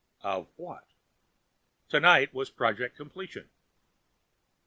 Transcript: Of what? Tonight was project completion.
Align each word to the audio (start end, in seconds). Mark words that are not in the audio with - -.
Of 0.23 0.47
what? 0.55 0.93
Tonight 1.87 2.33
was 2.33 2.49
project 2.49 2.97
completion. 2.97 3.51